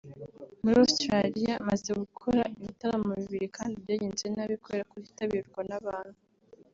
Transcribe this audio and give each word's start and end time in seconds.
Muri 0.63 0.77
Australia 0.85 1.53
maze 1.69 1.89
gukora 2.01 2.41
ibitaramo 2.59 3.09
bibiri 3.21 3.47
kandi 3.55 3.75
byagenze 3.83 4.25
nabi 4.35 4.55
kubera 4.63 4.89
kutitabirwa 4.91 5.61
n’abantu 5.69 6.17